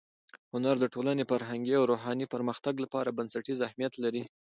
هنر 0.53 0.75
د 0.79 0.85
ټولنې 0.93 1.23
فرهنګي 1.31 1.73
او 1.79 1.83
روحاني 1.91 2.25
پرمختګ 2.33 2.73
لپاره 2.83 3.15
بنسټیز 3.17 3.59
اهمیت 3.67 3.93
لري. 4.03 4.23